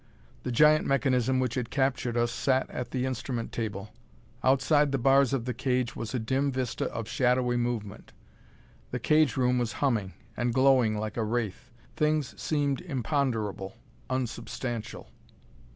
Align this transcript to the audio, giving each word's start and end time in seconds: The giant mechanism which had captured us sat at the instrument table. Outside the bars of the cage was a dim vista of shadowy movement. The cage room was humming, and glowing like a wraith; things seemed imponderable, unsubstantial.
The 0.41 0.51
giant 0.51 0.87
mechanism 0.87 1.39
which 1.39 1.53
had 1.53 1.69
captured 1.69 2.17
us 2.17 2.31
sat 2.31 2.67
at 2.71 2.89
the 2.89 3.05
instrument 3.05 3.51
table. 3.51 3.91
Outside 4.43 4.91
the 4.91 4.97
bars 4.97 5.31
of 5.31 5.45
the 5.45 5.53
cage 5.53 5.95
was 5.95 6.15
a 6.15 6.19
dim 6.19 6.51
vista 6.51 6.85
of 6.85 7.07
shadowy 7.07 7.55
movement. 7.55 8.11
The 8.89 8.97
cage 8.99 9.37
room 9.37 9.59
was 9.59 9.73
humming, 9.73 10.13
and 10.35 10.55
glowing 10.55 10.97
like 10.97 11.17
a 11.17 11.23
wraith; 11.23 11.69
things 11.95 12.33
seemed 12.41 12.81
imponderable, 12.81 13.77
unsubstantial. 14.09 15.11